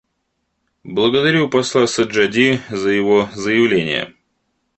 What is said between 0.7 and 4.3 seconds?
Благодарю посла Саджади за его заявление.